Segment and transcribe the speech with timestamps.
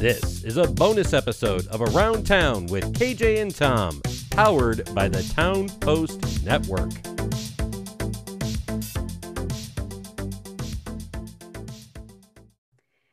[0.00, 5.22] This is a bonus episode of Around Town with KJ and Tom, powered by the
[5.34, 6.90] Town Post Network.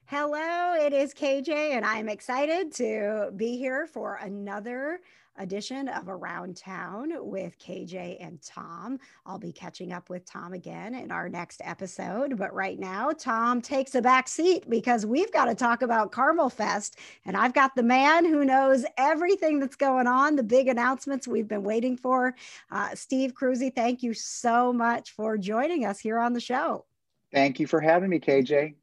[0.05, 5.01] Hello, it is KJ, and I'm excited to be here for another
[5.37, 8.99] edition of Around Town with KJ and Tom.
[9.25, 12.37] I'll be catching up with Tom again in our next episode.
[12.37, 16.49] But right now, Tom takes a back seat because we've got to talk about Carmel
[16.49, 16.97] Fest.
[17.25, 21.47] And I've got the man who knows everything that's going on, the big announcements we've
[21.47, 22.35] been waiting for.
[22.71, 26.85] Uh, Steve Cruzy, thank you so much for joining us here on the show.
[27.33, 28.75] Thank you for having me, KJ.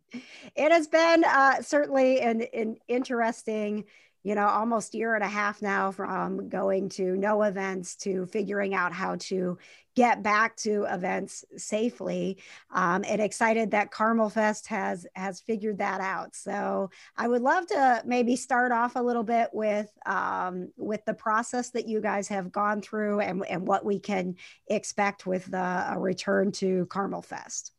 [0.55, 3.85] It has been uh, certainly an, an interesting
[4.25, 8.75] you know, almost year and a half now from going to no events to figuring
[8.75, 9.59] out how to
[9.95, 12.39] get back to events safely.
[12.73, 16.35] Um, and excited that Carmel Fest has has figured that out.
[16.35, 21.15] So I would love to maybe start off a little bit with um, with the
[21.15, 24.37] process that you guys have gone through and, and what we can
[24.69, 27.73] expect with the, a return to Carmel Fest.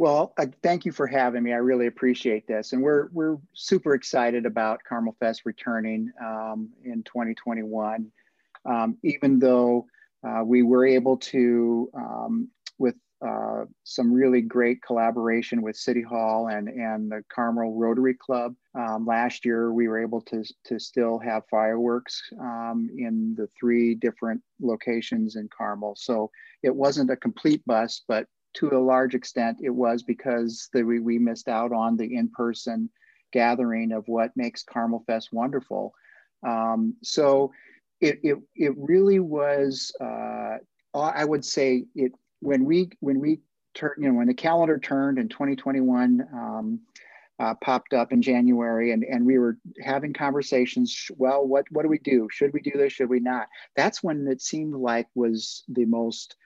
[0.00, 1.52] Well, uh, thank you for having me.
[1.52, 7.02] I really appreciate this, and we're we're super excited about Carmel Fest returning um, in
[7.02, 8.10] 2021.
[8.64, 9.84] Um, even though
[10.26, 12.48] uh, we were able to, um,
[12.78, 18.54] with uh, some really great collaboration with City Hall and and the Carmel Rotary Club
[18.74, 23.96] um, last year, we were able to to still have fireworks um, in the three
[23.96, 25.94] different locations in Carmel.
[25.94, 26.30] So
[26.62, 31.00] it wasn't a complete bust, but to a large extent, it was because the, we,
[31.00, 32.90] we missed out on the in-person
[33.32, 35.94] gathering of what makes Carmel Fest wonderful.
[36.46, 37.52] Um, so
[38.00, 40.56] it, it, it really was, uh,
[40.94, 43.40] I would say it, when we, when we
[43.74, 46.80] turned, you know, when the calendar turned in 2021, um,
[47.40, 51.10] uh, popped up in January, and, and we were having conversations.
[51.16, 52.28] Well, what what do we do?
[52.30, 52.92] Should we do this?
[52.92, 53.46] Should we not?
[53.76, 56.36] That's when it seemed like was the most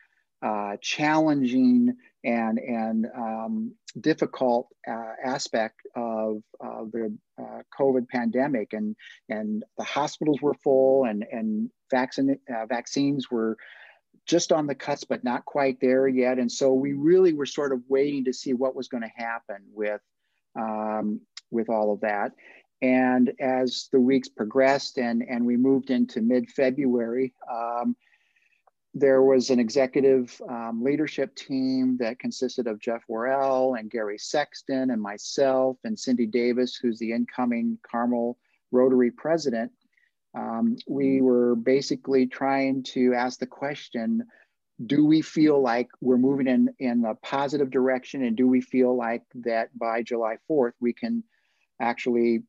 [0.45, 7.17] uh, challenging and and um, difficult uh, aspect of uh, the
[7.79, 8.95] COVID pandemic, and
[9.29, 13.57] and the hospitals were full, and and vaccine uh, vaccines were
[14.27, 16.39] just on the cusp, but not quite there yet.
[16.39, 19.63] And so we really were sort of waiting to see what was going to happen
[19.73, 20.01] with
[20.59, 22.33] um, with all of that.
[22.83, 27.33] And as the weeks progressed, and and we moved into mid February.
[27.51, 27.97] Um,
[28.95, 34.91] there was an executive um, leadership team that consisted of Jeff Worrell and Gary Sexton
[34.91, 38.39] and myself and Cindy Davis, who's the incoming Carmel
[38.71, 39.73] Rotary president.
[40.37, 44.25] Um, we were basically trying to ask the question
[44.87, 48.25] do we feel like we're moving in, in a positive direction?
[48.25, 51.23] And do we feel like that by July 4th, we can
[51.81, 52.43] actually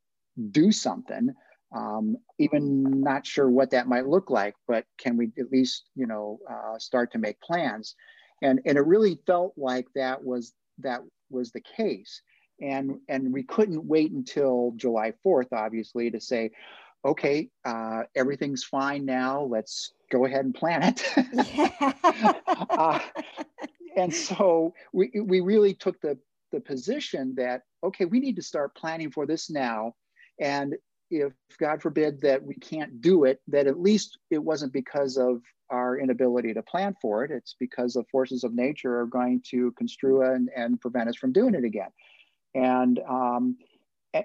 [0.50, 1.36] do something?
[1.74, 6.06] Um, even not sure what that might look like, but can we at least, you
[6.06, 7.96] know, uh, start to make plans?
[8.42, 12.22] And, and it really felt like that was that was the case.
[12.62, 16.52] And, and we couldn't wait until July 4th, obviously, to say,
[17.04, 19.42] okay, uh, everything's fine now.
[19.42, 21.04] Let's go ahead and plan it.
[22.70, 23.00] uh,
[23.98, 26.18] and so we, we really took the,
[26.52, 29.94] the position that, okay, we need to start planning for this now.
[30.40, 30.76] And
[31.22, 35.42] if God forbid that we can't do it, that at least it wasn't because of
[35.70, 37.32] our inability to plan for it.
[37.32, 41.32] It's because the forces of nature are going to construe and, and prevent us from
[41.32, 41.90] doing it again.
[42.54, 43.58] And um,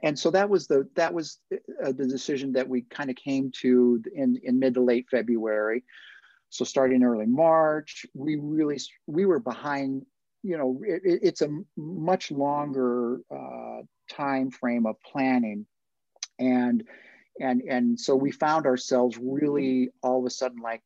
[0.02, 3.50] and so that was the that was uh, the decision that we kind of came
[3.60, 5.84] to in in mid to late February.
[6.50, 10.06] So starting early March, we really we were behind.
[10.42, 15.66] You know, it, it's a much longer uh, time frame of planning
[16.40, 16.84] and
[17.40, 20.82] and and so we found ourselves really all of a sudden like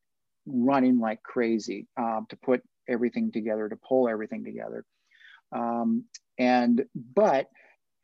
[0.46, 4.84] running like crazy um, to put everything together to pull everything together.
[5.52, 6.04] Um,
[6.38, 7.48] and but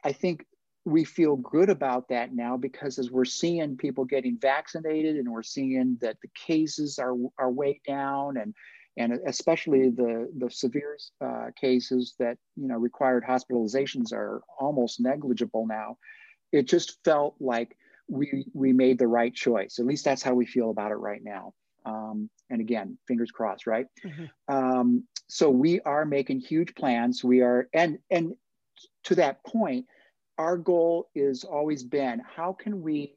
[0.04, 0.44] i think
[0.84, 5.42] we feel good about that now because as we're seeing people getting vaccinated and we're
[5.42, 8.54] seeing that the cases are, are way down and
[8.96, 15.66] and especially the the severe uh, cases that you know required hospitalizations are almost negligible
[15.66, 15.96] now
[16.52, 17.76] it just felt like
[18.08, 19.78] we we made the right choice.
[19.78, 21.54] At least that's how we feel about it right now.
[21.86, 23.86] Um, and again, fingers crossed, right?
[24.04, 24.54] Mm-hmm.
[24.54, 27.22] Um, so we are making huge plans.
[27.22, 28.34] We are, and and
[29.04, 29.86] to that point,
[30.38, 33.14] our goal is always been how can we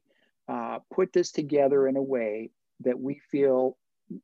[0.48, 2.52] uh, put this together in a way
[2.82, 3.78] that we feel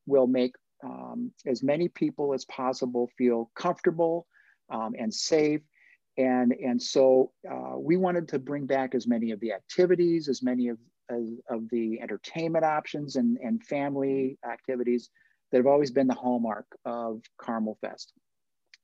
[0.06, 0.54] will make
[0.84, 4.28] um, as many people as possible feel comfortable
[4.70, 5.62] um, and safe
[6.20, 10.44] and and so uh, we wanted to bring back as many of the activities, as
[10.44, 10.78] many of
[11.10, 15.10] as, of the entertainment options and and family activities
[15.52, 18.12] that have always been the hallmark of Carmel Fest,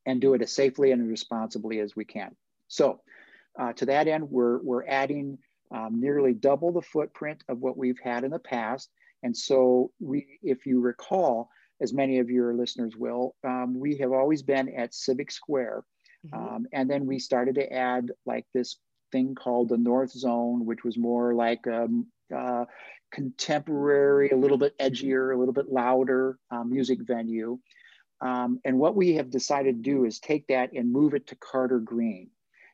[0.05, 2.35] and do it as safely and responsibly as we can.
[2.69, 3.01] So,
[3.59, 5.37] uh, to that end, we're we're adding
[5.71, 8.89] um, nearly double the footprint of what we've had in the past.
[9.23, 11.49] And so we, if you recall,
[11.81, 15.83] as many of your listeners will, um, we have always been at Civic Square.
[16.25, 16.55] Mm-hmm.
[16.55, 18.77] Um, and then we started to add like this
[19.11, 22.65] thing called the North Zone, which was more like a, um, uh,
[23.11, 27.59] contemporary, a little bit edgier, a little bit louder uh, music venue.
[28.21, 31.35] Um, and what we have decided to do is take that and move it to
[31.35, 32.29] Carter Green.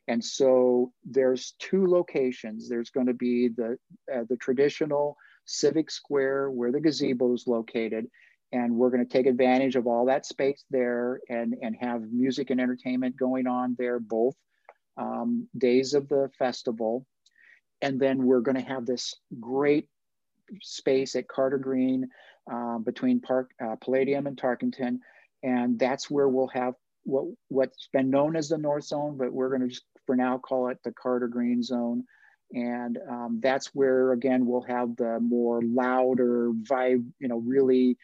[0.08, 2.68] And so there's two locations.
[2.68, 3.78] There's going to be the,
[4.14, 8.08] uh, the traditional civic square where the gazebo is located.
[8.52, 12.50] And we're going to take advantage of all that space there and, and have music
[12.50, 14.36] and entertainment going on there both
[14.98, 17.06] um, days of the festival.
[17.82, 19.88] And then we're going to have this great
[20.62, 22.10] space at Carter Green
[22.52, 25.00] uh, between Park uh, Palladium and Tarkington.
[25.44, 26.74] And that's where we'll have
[27.04, 30.38] what, what's been known as the North Zone, but we're going to just for now
[30.38, 32.04] call it the Carter Green Zone.
[32.54, 37.98] And um, that's where, again, we'll have the more louder vibe, you know, really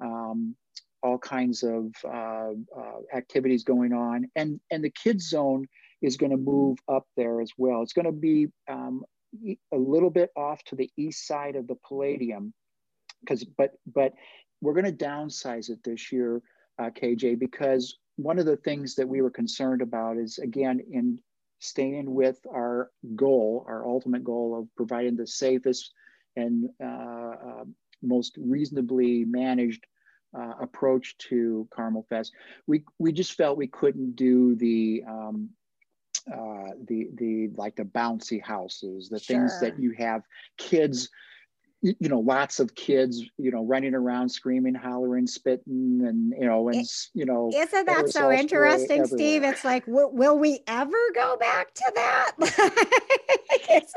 [0.00, 0.54] um,
[1.02, 4.28] all kinds of uh, uh, activities going on.
[4.36, 5.66] And, and the kids zone
[6.02, 7.82] is going to move up there as well.
[7.82, 9.04] It's going to be um,
[9.72, 12.52] a little bit off to the east side of the Palladium,
[13.20, 14.12] because but but
[14.60, 16.40] we're going to downsize it this year,
[16.78, 21.18] uh, KJ, because one of the things that we were concerned about is again in
[21.60, 25.92] staying with our goal, our ultimate goal of providing the safest
[26.36, 27.64] and uh, uh,
[28.02, 29.86] most reasonably managed
[30.38, 32.32] uh, approach to Carmel Fest.
[32.66, 35.50] We, we just felt we couldn't do the, um,
[36.30, 39.36] uh, the, the, like the bouncy houses, the sure.
[39.36, 40.22] things that you have
[40.58, 41.08] kids
[41.82, 46.68] you know lots of kids you know running around screaming hollering spitting and you know
[46.68, 46.84] and
[47.14, 49.44] you know isn't that so interesting steve?
[49.44, 52.32] it's like w- will we ever go back to that?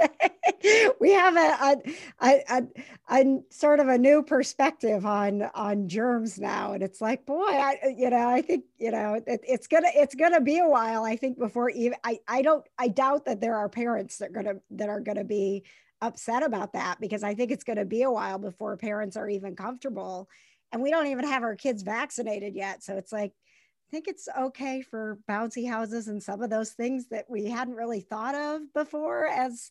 [0.99, 1.81] We have a,
[2.21, 2.63] a, a,
[3.09, 7.95] a, sort of a new perspective on on germs now and it's like boy I,
[7.97, 11.15] you know i think you know it, it's gonna it's gonna be a while i
[11.15, 14.59] think before even i i don't i doubt that there are parents that are gonna
[14.71, 15.63] that are gonna be
[16.01, 19.29] upset about that because I think it's going to be a while before parents are
[19.29, 20.29] even comfortable.
[20.71, 22.83] And we don't even have our kids vaccinated yet.
[22.83, 27.07] So it's like, I think it's okay for bouncy houses and some of those things
[27.09, 29.69] that we hadn't really thought of before as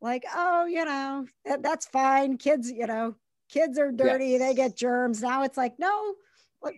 [0.00, 2.36] like, oh, you know, that, that's fine.
[2.36, 3.14] Kids, you know,
[3.48, 5.22] kids are dirty, they get germs.
[5.22, 6.14] Now it's like, no,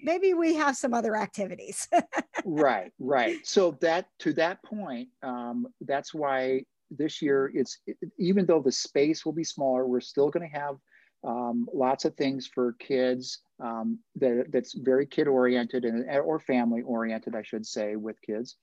[0.02, 1.88] maybe we have some other activities.
[2.44, 3.38] right, right.
[3.44, 6.64] So that to that point, um, that's why
[6.97, 7.79] this year, it's
[8.19, 10.77] even though the space will be smaller, we're still going to have
[11.25, 16.83] um, lots of things for kids um, that, that's very kid oriented and or family
[16.83, 18.56] oriented, I should say, with kids.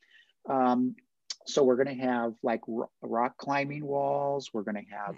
[0.49, 0.95] Um,
[1.45, 2.61] so we're going to have like
[3.01, 4.49] rock climbing walls.
[4.53, 5.15] We're going to have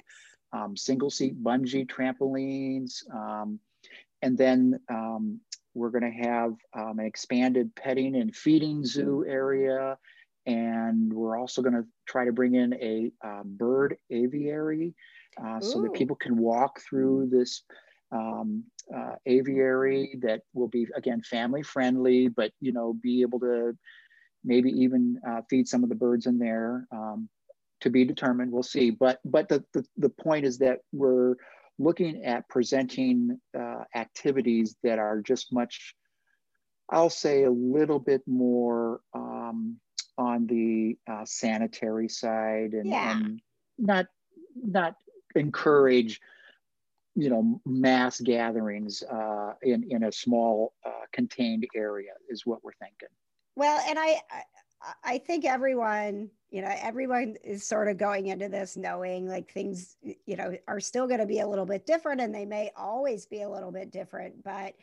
[0.54, 3.60] um, single seat bungee trampolines, um,
[4.22, 5.40] and then um,
[5.74, 9.98] we're going to have an expanded petting and feeding zoo area
[10.46, 14.94] and we're also going to try to bring in a uh, bird aviary
[15.44, 17.64] uh, so that people can walk through this
[18.12, 18.64] um,
[18.96, 23.78] uh, aviary that will be again family friendly but you know be able to
[24.44, 27.30] maybe even uh, feed some of the birds in there um,
[27.82, 28.52] to be determined.
[28.52, 28.90] We'll see.
[28.90, 31.36] But but the, the, the point is that we're
[31.78, 35.96] looking at presenting uh, activities that are just much
[36.92, 39.78] i'll say a little bit more um,
[40.22, 43.18] on the uh, sanitary side and, yeah.
[43.18, 43.42] and
[43.78, 44.06] not
[44.56, 44.96] not
[45.36, 46.22] encourage
[47.16, 52.72] you know mass gatherings uh, in in a small uh, contained area is what we're
[52.80, 53.10] thinking
[53.56, 54.44] well and I, I
[55.04, 59.98] i think everyone you know everyone is sort of going into this knowing like things
[60.26, 63.26] you know are still going to be a little bit different and they may always
[63.26, 64.74] be a little bit different but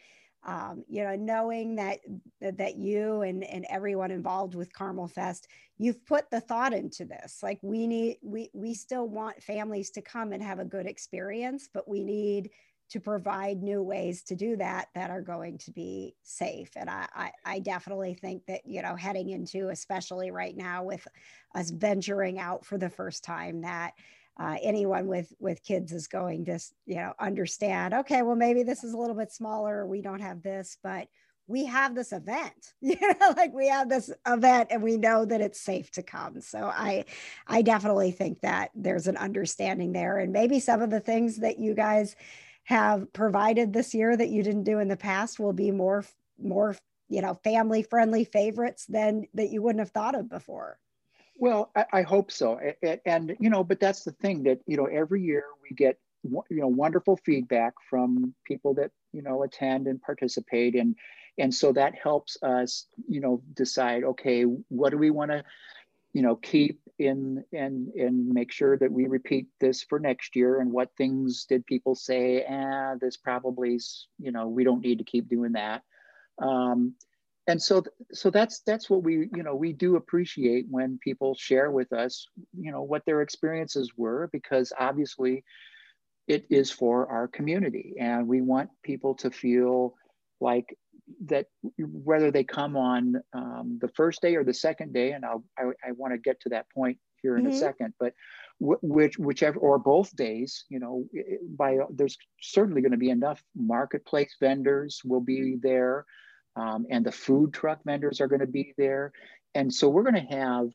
[0.49, 1.99] um, you know, knowing that
[2.40, 7.43] that you and and everyone involved with Carmel Fest, you've put the thought into this.
[7.43, 11.69] Like we need, we we still want families to come and have a good experience,
[11.73, 12.49] but we need
[12.88, 16.71] to provide new ways to do that that are going to be safe.
[16.76, 21.07] And I, I, I definitely think that you know, heading into especially right now with
[21.55, 23.93] us venturing out for the first time, that
[24.38, 28.85] uh, anyone with with kids is going to you know understand okay well maybe this
[28.85, 31.09] is a little bit smaller we don't have this but
[31.49, 32.75] we have this event.
[32.80, 36.40] You know like we have this event and we know that it's safe to come.
[36.40, 37.04] So i
[37.47, 40.18] i definitely think that there's an understanding there.
[40.18, 42.14] And maybe some of the things that you guys
[42.64, 46.04] have provided this year that you didn't do in the past will be more
[46.40, 46.76] more
[47.09, 50.78] you know family friendly favorites than that you wouldn't have thought of before
[51.38, 54.76] well i, I hope so and, and you know but that's the thing that you
[54.76, 59.87] know every year we get you know wonderful feedback from people that you know attend
[59.87, 60.95] and participate and
[61.38, 65.42] and so that helps us you know decide okay what do we want to
[66.12, 70.61] you know keep in and and make sure that we repeat this for next year
[70.61, 74.99] and what things did people say ah this probably is you know we don't need
[74.99, 75.83] to keep doing that.
[76.40, 76.95] Um,
[77.49, 81.71] and so so that's that's what we you know we do appreciate when people share
[81.71, 85.43] with us you know what their experiences were because obviously
[86.28, 89.95] it is for our community and we want people to feel
[90.40, 90.76] like
[91.26, 91.47] that
[91.78, 95.64] whether they come on um, the first day or the second day, and I'll, I,
[95.87, 97.52] I want to get to that point here in mm-hmm.
[97.52, 98.12] a second, but
[98.61, 101.05] which whichever or both days, you know,
[101.57, 106.05] by there's certainly going to be enough marketplace vendors will be there,
[106.59, 109.12] um, and the food truck vendors are going to be there,
[109.55, 110.71] and so we're going to have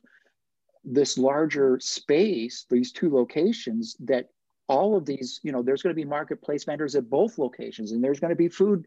[0.84, 4.28] this larger space, these two locations that
[4.68, 8.02] all of these, you know, there's going to be marketplace vendors at both locations, and
[8.02, 8.84] there's going to be food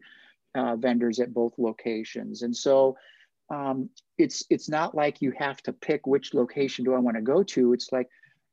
[0.54, 2.42] uh, vendors at both locations.
[2.42, 2.96] And so
[3.50, 3.88] um,
[4.18, 7.42] it's it's not like you have to pick which location do I want to go
[7.42, 7.72] to.
[7.72, 8.08] It's like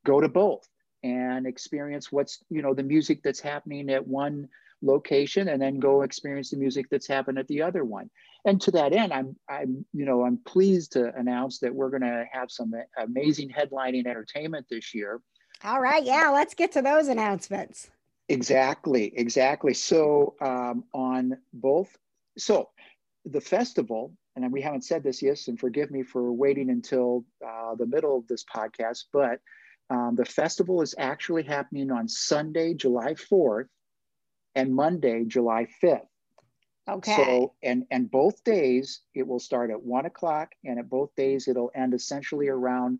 [0.05, 0.67] go to both
[1.03, 4.47] and experience what's you know the music that's happening at one
[4.85, 8.09] location and then go experience the music that's happened at the other one.
[8.45, 12.01] And to that end i'm i'm you know i'm pleased to announce that we're going
[12.01, 15.19] to have some amazing headlining entertainment this year.
[15.63, 17.89] All right yeah let's get to those announcements.
[18.27, 19.73] Exactly, exactly.
[19.73, 21.95] So um, on both,
[22.37, 22.69] so
[23.25, 27.75] the festival, and we haven't said this yet, and forgive me for waiting until uh,
[27.75, 29.39] the middle of this podcast, but
[29.91, 33.67] um, the festival is actually happening on Sunday, July 4th,
[34.55, 36.07] and Monday, July 5th.
[36.87, 37.15] Okay.
[37.15, 41.47] So, and and both days it will start at one o'clock, and at both days
[41.47, 42.99] it'll end essentially around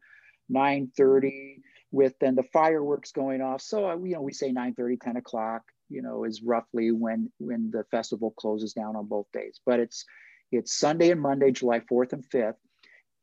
[0.50, 3.62] 9 30 with then the fireworks going off.
[3.62, 7.32] So, uh, you know, we say 9 30, 10 o'clock, you know, is roughly when
[7.38, 9.60] when the festival closes down on both days.
[9.66, 10.04] But it's
[10.52, 12.56] it's Sunday and Monday, July 4th and 5th.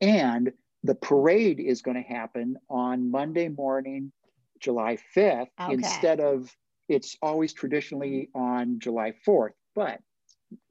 [0.01, 0.53] And
[0.85, 4.12] the parade is going to happen on Monday morning,
[4.61, 5.73] July 5th, okay.
[5.73, 6.55] instead of
[6.92, 9.52] it's always traditionally on July 4th.
[9.75, 10.00] But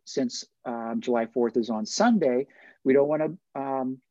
[0.05, 2.47] since um, July 4th is on Sunday,
[2.83, 3.21] we don't want
[3.55, 4.01] to um,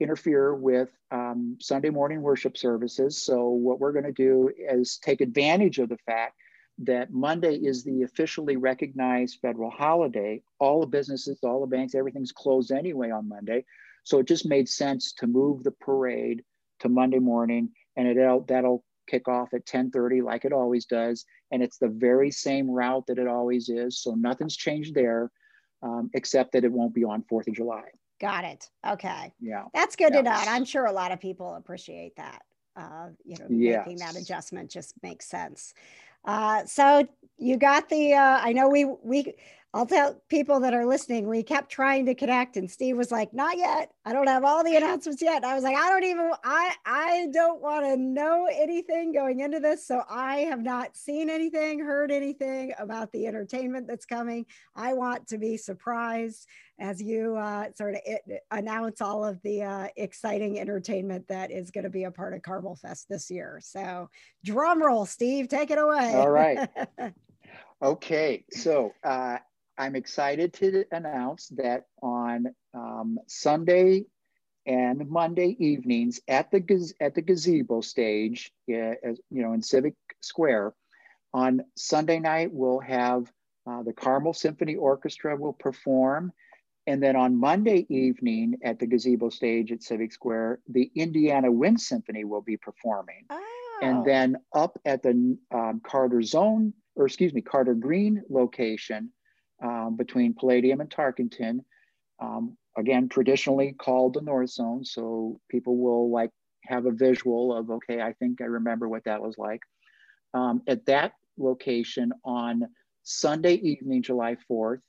[0.00, 3.22] interfere with um, Sunday morning worship services.
[3.22, 6.34] So, what we're going to do is take advantage of the fact
[6.80, 10.42] that Monday is the officially recognized federal holiday.
[10.60, 13.64] All the businesses, all the banks, everything's closed anyway on Monday.
[14.04, 16.44] So, it just made sense to move the parade
[16.80, 21.62] to Monday morning, and it'll, that'll kick off at 10:30 like it always does, and
[21.62, 24.00] it's the very same route that it always is.
[24.00, 25.30] So nothing's changed there,
[25.82, 27.84] um, except that it won't be on Fourth of July.
[28.20, 28.68] Got it.
[28.86, 29.32] Okay.
[29.40, 29.64] Yeah.
[29.74, 30.18] That's good yeah.
[30.18, 30.32] to know.
[30.32, 32.42] I'm sure a lot of people appreciate that.
[32.76, 33.84] Uh, you know, yes.
[33.86, 35.74] making that adjustment just makes sense.
[36.24, 39.34] Uh, so you got the, uh, I know we, we,
[39.74, 43.34] I'll tell people that are listening, we kept trying to connect and Steve was like,
[43.34, 43.90] not yet.
[44.06, 45.44] I don't have all the announcements yet.
[45.44, 49.60] I was like, I don't even, I, I don't want to know anything going into
[49.60, 49.86] this.
[49.86, 54.46] So I have not seen anything, heard anything about the entertainment that's coming.
[54.74, 56.46] I want to be surprised
[56.80, 61.70] as you uh, sort of it, announce all of the uh, exciting entertainment that is
[61.70, 63.60] going to be a part of Carmel Fest this year.
[63.62, 64.08] So
[64.44, 66.14] drum roll, Steve, take it away.
[66.14, 66.70] All right.
[67.82, 68.44] okay.
[68.50, 69.38] So, uh,
[69.78, 74.06] I'm excited to announce that on um, Sunday
[74.66, 79.94] and Monday evenings at the at the gazebo stage, uh, as, you know, in Civic
[80.20, 80.74] Square.
[81.32, 83.30] On Sunday night, we'll have
[83.70, 86.32] uh, the Carmel Symphony Orchestra will perform,
[86.86, 91.80] and then on Monday evening at the gazebo stage at Civic Square, the Indiana Wind
[91.80, 93.24] Symphony will be performing.
[93.30, 93.78] Oh.
[93.80, 99.12] And then up at the um, Carter Zone, or excuse me, Carter Green location,
[99.62, 101.60] um, between Palladium and Tarkington.
[102.20, 104.84] Um, again, traditionally called the North Zone.
[104.84, 106.30] So people will like
[106.64, 109.60] have a visual of, okay, I think I remember what that was like.
[110.34, 112.68] Um, at that location on
[113.02, 114.80] Sunday evening, July 4th,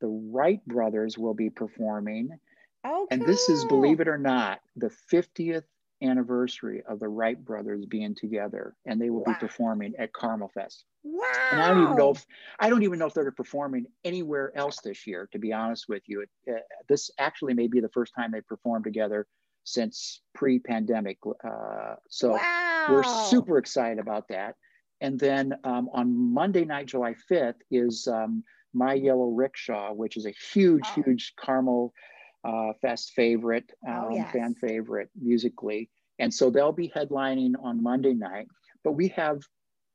[0.00, 2.30] the Wright brothers will be performing.
[2.84, 5.64] Oh, and this is, believe it or not, the 50th
[6.02, 9.34] anniversary of the Wright brothers being together, and they will wow.
[9.34, 10.84] be performing at Carmel Fest.
[11.02, 11.24] Wow!
[11.52, 12.26] And I don't even know if
[12.58, 15.28] I don't even know if they're performing anywhere else this year.
[15.32, 18.40] To be honest with you, it, uh, this actually may be the first time they
[18.40, 19.26] performed together
[19.64, 21.18] since pre-pandemic.
[21.44, 22.86] Uh, so wow.
[22.88, 24.54] we're super excited about that.
[25.00, 30.24] And then um, on Monday night, July 5th, is um, My Yellow Rickshaw, which is
[30.24, 31.02] a huge, oh.
[31.02, 31.92] huge Carmel
[32.46, 34.32] uh, Fest favorite, oh, um, yes.
[34.32, 35.90] fan favorite musically.
[36.18, 38.46] And so they'll be headlining on Monday night.
[38.84, 39.40] But we have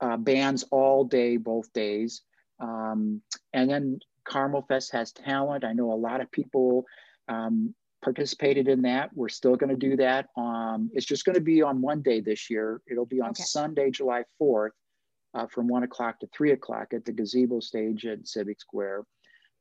[0.02, 2.22] uh, bands all day, both days.
[2.60, 3.22] Um,
[3.54, 5.64] and then Carmel Fest has talent.
[5.64, 6.86] I know a lot of people
[7.28, 9.12] um, participated in that.
[9.16, 10.28] We're still going to do that.
[10.38, 12.82] Um, it's just going to be on one day this year.
[12.90, 13.44] It'll be on okay.
[13.44, 14.72] Sunday, July 4th
[15.34, 19.04] uh, from one o'clock to three o'clock at the gazebo stage at Civic Square.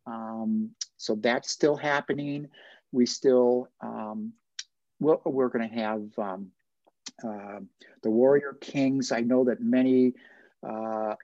[0.07, 2.49] Um, so that's still happening.
[2.93, 4.33] We still, um,
[4.99, 6.51] we're, we're going to have um,
[7.27, 7.61] uh,
[8.03, 9.13] the Warrior Kings.
[9.13, 10.15] I know that many
[10.67, 11.15] uh,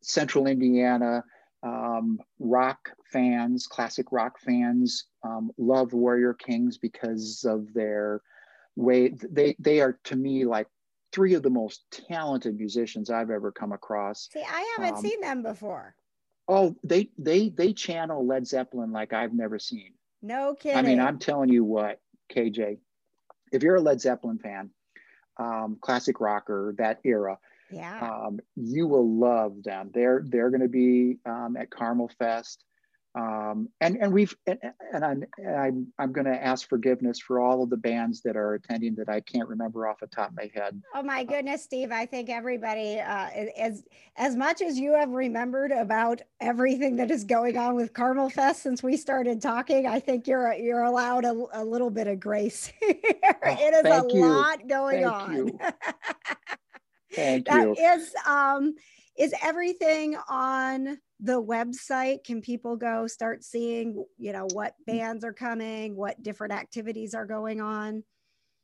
[0.00, 1.24] Central Indiana
[1.62, 8.22] um, rock fans, classic rock fans, um, love Warrior Kings because of their
[8.76, 9.08] way.
[9.08, 10.68] They they are to me like
[11.12, 14.28] three of the most talented musicians I've ever come across.
[14.32, 15.94] See, I haven't um, seen them before.
[16.48, 19.92] Oh, they they they channel Led Zeppelin like I've never seen.
[20.22, 20.78] No kidding.
[20.78, 22.00] I mean, I'm telling you what,
[22.34, 22.78] KJ,
[23.52, 24.70] if you're a Led Zeppelin fan,
[25.38, 27.38] um, classic rocker, that era,
[27.70, 29.90] yeah, um, you will love them.
[29.94, 32.64] They're they're going to be um, at Carmel Fest
[33.16, 34.58] um, and and we've and,
[34.92, 38.54] and I'm I'm I'm going to ask forgiveness for all of the bands that are
[38.54, 40.80] attending that I can't remember off the top of my head.
[40.94, 41.90] Oh my goodness, Steve!
[41.90, 43.82] I think everybody, uh, as
[44.16, 48.62] as much as you have remembered about everything that is going on with Carmel Fest
[48.62, 52.72] since we started talking, I think you're you're allowed a, a little bit of grace.
[52.82, 52.90] oh,
[53.42, 54.24] it is a you.
[54.24, 55.34] lot going thank on.
[55.34, 55.58] You.
[57.12, 57.74] thank that you.
[57.76, 58.74] is um
[59.18, 64.96] is everything on the website can people go start seeing you know what mm.
[64.98, 68.02] bands are coming what different activities are going on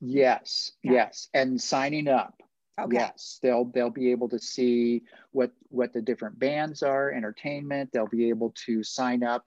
[0.01, 0.93] yes yeah.
[0.93, 2.35] yes and signing up
[2.81, 2.97] okay.
[2.97, 5.03] yes they'll they'll be able to see
[5.33, 9.45] what what the different bands are entertainment they'll be able to sign up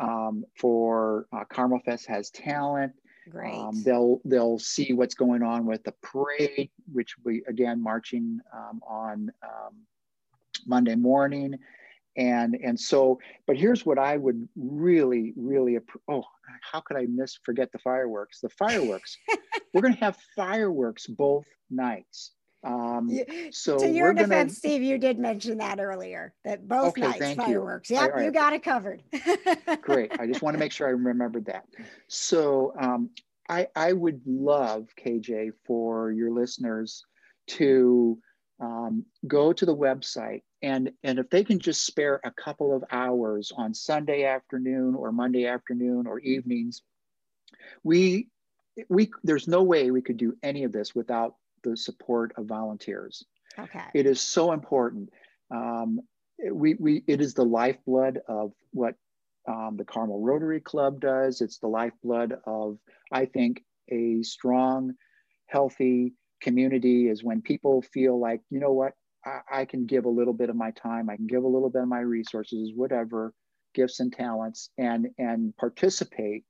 [0.00, 2.92] um, for uh, carmel fest has talent
[3.30, 3.54] Great.
[3.54, 8.80] Um, they'll they'll see what's going on with the parade, which we again marching um,
[8.84, 9.76] on um,
[10.66, 11.56] Monday morning,
[12.16, 16.22] and and so but here's what i would really really oh
[16.60, 18.40] how could i miss forget the fireworks?
[18.40, 19.16] The fireworks
[19.74, 22.32] we're going to have fireworks both nights.
[22.64, 23.10] Um
[23.50, 24.50] so to your defense gonna...
[24.50, 27.90] steve you did mention that earlier that both okay, nights fireworks.
[27.90, 27.96] You.
[27.96, 28.24] yep right.
[28.24, 29.02] you got it covered.
[29.80, 31.64] Great i just want to make sure i remembered that.
[32.08, 33.10] So um
[33.48, 37.04] i i would love kj for your listeners
[37.48, 38.18] to
[38.62, 42.84] um, go to the website and and if they can just spare a couple of
[42.90, 46.82] hours on sunday afternoon or monday afternoon or evenings
[47.82, 48.28] we
[48.88, 53.24] we there's no way we could do any of this without the support of volunteers.
[53.58, 53.84] Okay.
[53.94, 55.10] It is so important.
[55.50, 56.00] Um,
[56.50, 58.94] we, we it is the lifeblood of what
[59.48, 61.40] um, the carmel rotary club does.
[61.40, 62.78] It's the lifeblood of
[63.12, 64.94] i think a strong
[65.46, 68.92] healthy community is when people feel like you know what
[69.24, 71.70] I, I can give a little bit of my time, I can give a little
[71.70, 73.32] bit of my resources, whatever
[73.74, 76.44] gifts and talents, and and participate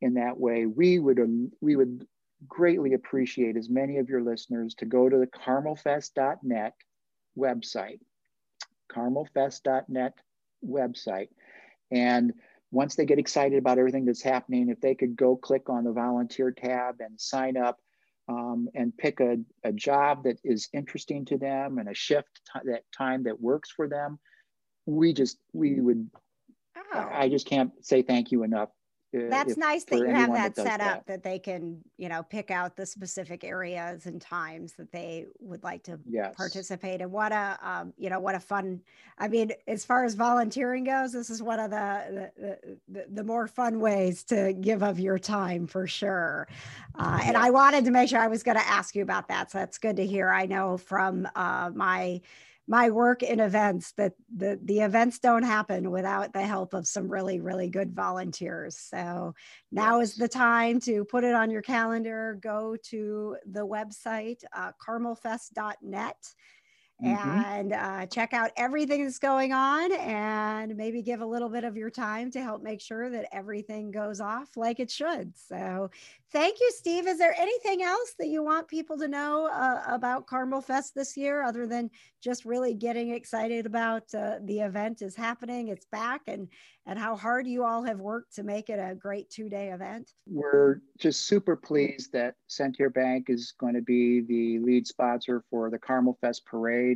[0.00, 0.66] in that way.
[0.66, 2.06] We would um, we would
[2.48, 6.74] greatly appreciate as many of your listeners to go to the carmelfest.net
[7.38, 8.00] website,
[8.90, 10.14] carmelfest.net
[10.64, 11.28] website,
[11.90, 12.32] and
[12.70, 15.92] once they get excited about everything that's happening, if they could go click on the
[15.92, 17.78] volunteer tab and sign up
[18.28, 22.82] um, and pick a, a job that is interesting to them and a shift that
[22.96, 24.18] time that works for them
[24.86, 26.08] we just we would
[26.94, 27.08] oh.
[27.12, 28.68] i just can't say thank you enough
[29.12, 31.06] that's if, nice that you have that, that set up that.
[31.06, 31.22] that.
[31.22, 35.82] they can you know pick out the specific areas and times that they would like
[35.82, 36.34] to yes.
[36.36, 38.80] participate and what a um, you know what a fun
[39.18, 43.24] i mean as far as volunteering goes this is one of the the, the, the
[43.24, 46.48] more fun ways to give of your time for sure
[46.98, 49.50] uh, and i wanted to make sure i was going to ask you about that
[49.50, 52.20] so that's good to hear i know from uh, my
[52.68, 57.08] my work in events that the, the events don't happen without the help of some
[57.08, 58.78] really really good volunteers.
[58.78, 59.34] So
[59.70, 60.10] now yes.
[60.10, 62.38] is the time to put it on your calendar.
[62.40, 66.16] Go to the website uh, carmelfest.net
[67.02, 67.28] mm-hmm.
[67.28, 71.76] and uh, check out everything that's going on and maybe give a little bit of
[71.76, 75.32] your time to help make sure that everything goes off like it should.
[75.36, 75.90] So,
[76.30, 77.06] thank you, Steve.
[77.06, 81.16] Is there anything else that you want people to know uh, about Carmel Fest this
[81.16, 81.90] year other than
[82.22, 86.48] just really getting excited about uh, the event is happening, it's back, and
[86.86, 90.10] and how hard you all have worked to make it a great two day event?
[90.26, 95.70] We're just super pleased that Centier Bank is going to be the lead sponsor for
[95.70, 96.91] the Carmel Fest Parade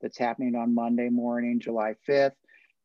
[0.00, 2.32] that's happening on Monday morning, July 5th.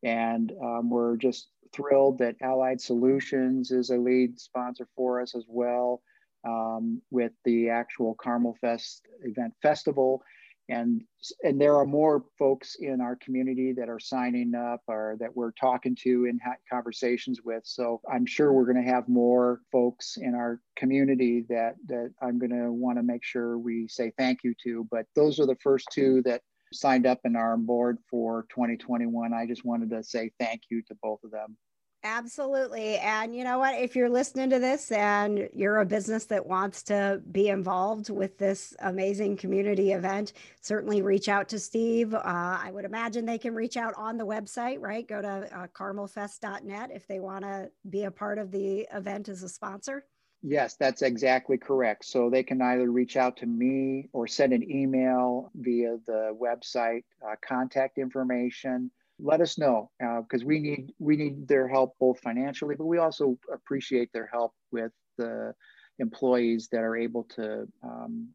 [0.04, 5.46] And um, we're just thrilled that Allied Solutions is a lead sponsor for us as
[5.48, 6.02] well
[6.48, 10.24] um, with the actual Carmel Fest event festival.
[10.70, 11.02] And
[11.44, 15.52] and there are more folks in our community that are signing up or that we're
[15.52, 17.64] talking to in conversations with.
[17.66, 22.40] So i'm sure we're going to have more folks in our community that that i'm
[22.40, 24.88] going to want to make sure we say thank you to.
[24.90, 26.42] But those are the first two that
[26.72, 30.82] signed up and are on board for 2021 i just wanted to say thank you
[30.82, 31.58] to both of them
[32.04, 32.98] Absolutely.
[32.98, 33.76] And you know what?
[33.76, 38.40] If you're listening to this and you're a business that wants to be involved with
[38.40, 42.16] this amazing community event, certainly reach out to Steve.
[42.16, 45.08] Uh, I would imagine they can reach out on the website, right?
[45.08, 49.44] Go to uh, carmelfest.net if they want to be a part of the event as
[49.44, 50.04] a sponsor.
[50.44, 52.06] Yes, that's exactly correct.
[52.06, 57.04] So they can either reach out to me or send an email via the website
[57.24, 58.90] uh, contact information
[59.22, 62.98] let us know because uh, we need we need their help both financially, but we
[62.98, 65.54] also appreciate their help with the
[66.00, 68.28] employees that are able to um,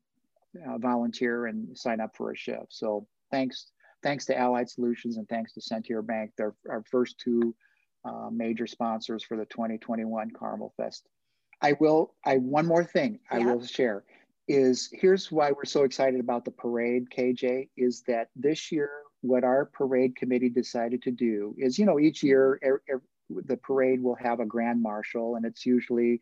[0.66, 2.66] uh, volunteer and sign up for a shift.
[2.68, 7.54] So thanks thanks to Allied Solutions and thanks to Centier Bank, they're our first two
[8.04, 11.08] uh, major sponsors for the 2021 Carmel Fest.
[11.60, 14.04] I will I one more thing I will share
[14.48, 18.90] is here's why we're so excited about the parade, KJ, is that this year
[19.22, 23.56] what our parade committee decided to do is, you know, each year er, er, the
[23.56, 26.20] parade will have a grand marshal, and it's usually,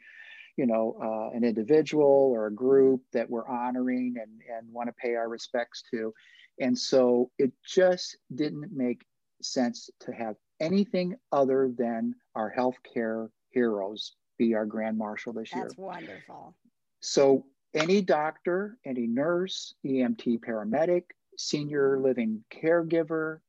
[0.57, 4.95] you know, uh, an individual or a group that we're honoring and, and want to
[4.95, 6.15] pay our respects to.
[6.61, 9.05] And so it just didn't make
[9.43, 15.55] sense to have anything other than our healthcare heroes be our grand marshal this That's
[15.55, 15.65] year.
[15.65, 16.55] That's wonderful.
[17.01, 17.45] So
[17.75, 21.05] any doctor, any nurse, EMT paramedic,
[21.37, 23.41] senior living caregiver,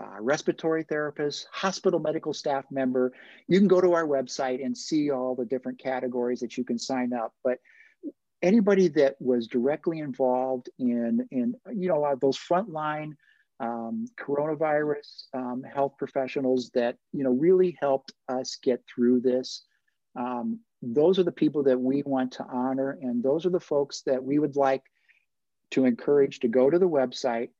[0.00, 3.12] uh, respiratory therapist, hospital medical staff member.
[3.48, 6.78] You can go to our website and see all the different categories that you can
[6.78, 7.34] sign up.
[7.42, 7.58] But
[8.40, 13.14] anybody that was directly involved in, in you know, uh, those frontline
[13.60, 19.64] um, coronavirus um, health professionals that, you know, really helped us get through this.
[20.18, 22.98] Um, those are the people that we want to honor.
[23.00, 24.82] And those are the folks that we would like
[25.70, 27.50] to encourage to go to the website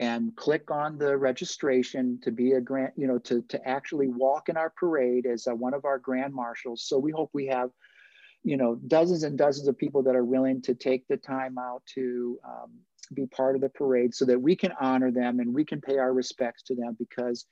[0.00, 4.48] and click on the registration to be a grant, you know, to, to actually walk
[4.48, 6.84] in our parade as a, one of our grand marshals.
[6.84, 7.70] So we hope we have,
[8.42, 11.82] you know, dozens and dozens of people that are willing to take the time out
[11.94, 12.72] to um,
[13.14, 15.98] be part of the parade so that we can honor them and we can pay
[15.98, 17.46] our respects to them because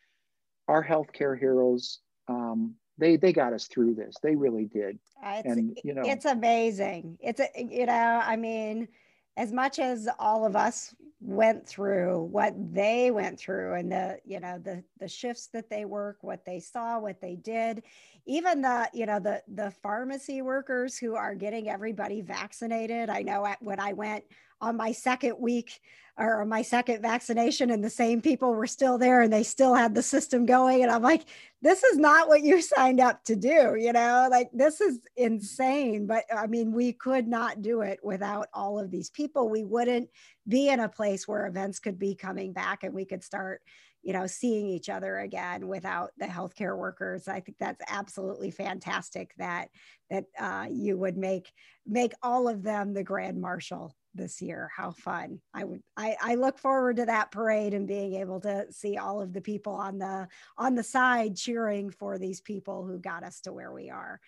[0.69, 4.17] our healthcare heroes, um, they they got us through this.
[4.23, 4.99] They really did.
[5.25, 7.19] Uh, and you know, it's amazing.
[7.21, 8.89] It's a, you know, I mean,
[9.37, 14.41] as much as all of us went through what they went through and the you
[14.41, 17.85] know the the shifts that they work what they saw what they did
[18.27, 23.11] even the you know the the pharmacy workers who are getting everybody vaccinated.
[23.11, 24.25] I know when i went
[24.61, 25.81] on my second week
[26.17, 29.95] or my second vaccination and the same people were still there and they still had
[29.95, 31.25] the system going and i'm like
[31.63, 34.29] this is not what you signed up to do you know?
[34.31, 38.91] Like this is insane but i mean we could not do it without all of
[38.91, 39.49] these people.
[39.49, 40.09] We wouldn't
[40.47, 43.63] be in a place where events could be coming back and we could start
[44.03, 49.33] you know seeing each other again without the healthcare workers i think that's absolutely fantastic
[49.39, 49.69] that
[50.11, 51.51] that uh, you would make
[51.87, 54.71] make all of them the grand marshal this year.
[54.75, 55.41] How fun.
[55.55, 59.21] I would I, I look forward to that parade and being able to see all
[59.21, 63.41] of the people on the on the side cheering for these people who got us
[63.43, 64.21] to where we are.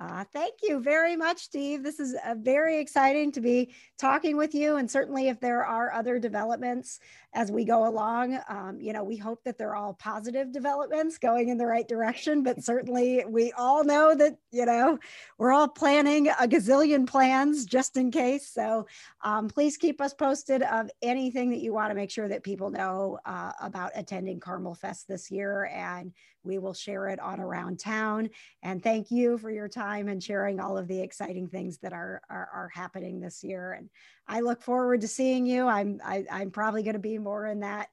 [0.00, 1.82] Uh, thank you very much, Steve.
[1.82, 4.76] This is uh, very exciting to be talking with you.
[4.76, 7.00] And certainly, if there are other developments
[7.34, 11.50] as we go along, um, you know, we hope that they're all positive developments going
[11.50, 12.42] in the right direction.
[12.42, 14.98] But certainly, we all know that, you know,
[15.36, 18.48] we're all planning a gazillion plans just in case.
[18.48, 18.86] So
[19.22, 22.70] um, please keep us posted of anything that you want to make sure that people
[22.70, 27.78] know uh, about attending Carmel Fest this year and we will share it on around
[27.78, 28.30] town.
[28.62, 32.22] And thank you for your time and sharing all of the exciting things that are
[32.30, 33.72] are, are happening this year.
[33.72, 33.90] And
[34.26, 35.66] I look forward to seeing you.
[35.66, 37.88] I'm I, am i am probably going to be more in that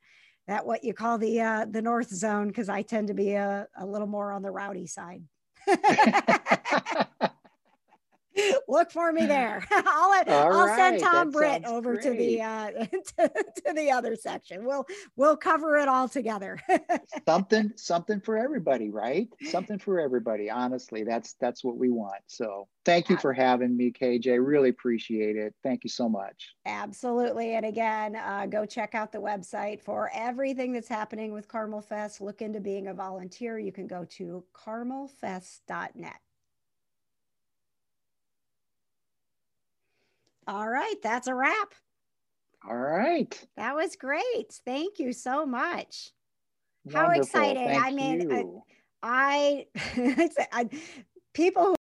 [0.47, 3.67] that what you call the uh, the north zone because I tend to be a,
[3.77, 5.23] a little more on the rowdy side.
[8.67, 9.65] Look for me there.
[9.71, 10.77] I'll I'll right.
[10.77, 12.03] send Tom that Britt over great.
[12.03, 13.31] to the uh, to,
[13.65, 14.65] to, the other section.
[14.65, 16.59] We'll we'll cover it all together.
[17.27, 19.27] something something for everybody, right?
[19.49, 20.49] Something for everybody.
[20.49, 22.21] Honestly, that's that's what we want.
[22.27, 24.45] So thank you for having me, KJ.
[24.45, 25.53] Really appreciate it.
[25.63, 26.55] Thank you so much.
[26.65, 27.55] Absolutely.
[27.55, 32.21] And again, uh, go check out the website for everything that's happening with Carmel Fest.
[32.21, 33.59] Look into being a volunteer.
[33.59, 36.19] You can go to carmelfest.net.
[40.47, 41.73] All right, that's a wrap.
[42.67, 43.47] All right.
[43.55, 44.53] That was great.
[44.65, 46.11] Thank you so much.
[46.85, 47.01] Wonderful.
[47.01, 47.67] How exciting.
[47.67, 48.63] Thank I mean, you.
[49.03, 50.69] I, I, I
[51.33, 51.73] people